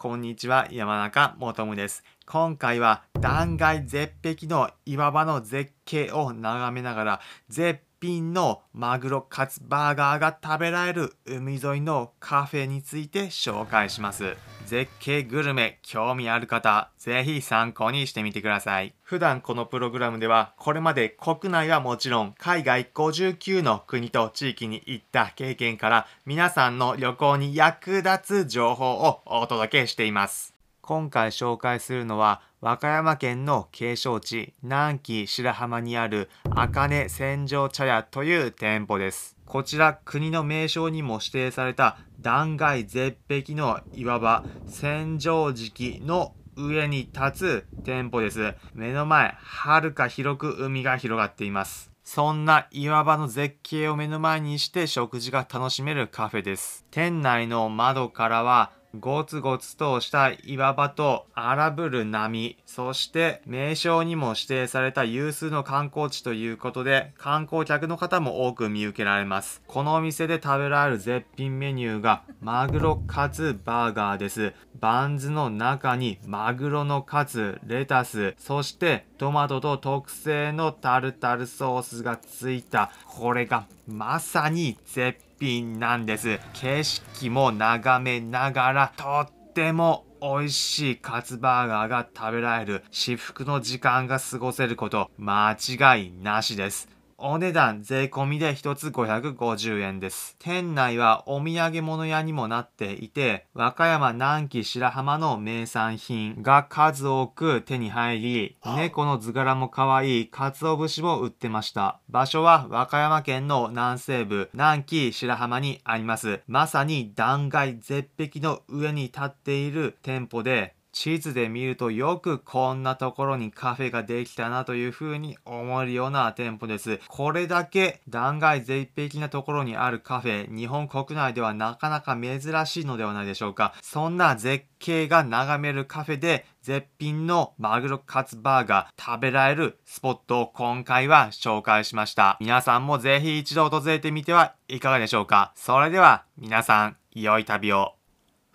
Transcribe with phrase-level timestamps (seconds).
[0.00, 2.04] こんにちは、山中もとむです。
[2.24, 14.36] 今回は断崖絶壁の岩場の絶景を眺めながら、絶品のマグロカツバーガーが食べられる海沿いのカフェについて紹介します。
[14.66, 18.94] 絶景グルメ興味ある方、ぜひ参考にしてみてください。
[19.02, 30.57] 普段このプログラムでは、これまで国内はもちろん、海外59の国と地域に行った経験から、皆さんの旅行に役立つ情報をお届けしています。
[30.88, 39.36] 今回紹介するのは、和歌山県の景勝地、南紀白浜にある、茜千条茶屋という店舗です。
[39.44, 48.54] こちら国の名称にも指定された断崖絶壁の岩場、千畳敷の上に立つ店舗です。
[48.72, 51.92] 目の前、はるか広く海が広がっています。
[52.02, 56.86] そんな岩場の絶景を目の前にして食事が楽しめるカフェです。
[56.90, 69.62] 店内の窓からはゴツゴツとした岩場と荒ぶる波、そして名称にも指定された有数の観光地ということで、観光客の方も多く見受けられます。
[69.66, 74.54] このお店で食べられる絶品メニューが、マグロカツバーガーです。
[74.80, 86.40] バンズの中にマグロのカツ、レタス、そしてトマトと特製のタルタルソースがついた、これがまさに絶品なんです。
[86.52, 96.97] 景色も眺めながら、とっても美味しいカツバーガーが食べられる至福の時間が過ごせること間違いなしです。
[97.20, 100.36] お値段税込みで1つ550円です。
[100.38, 111.98] 店内はお土産物屋にもなっていて、和歌山南紀白浜の名産品が数多く手に入り、猫の図柄も可愛い鰹節も売ってました。
[112.08, 116.42] 場所は和歌山県の南西部南紀白浜にあります。
[116.46, 126.98] まさに断崖絶壁の上に立っている店舗で、地図で見るとよくこんなところにカフェができたなという風に思えるような店舗です。
[127.06, 133.74] これだけ断崖絶壁なところにあるカフェ、日本国内ではなかなか珍しいのではないでしょうか。
[133.80, 142.36] そんな絶景が眺めるカフェで絶品のマグロカツバーガー食べられるスポットを今回は紹介しました。
[142.40, 145.52] 皆さんもぜひ一度訪れてみてはいかがでしょうか。
[145.54, 147.97] それでは皆さん、良い旅を。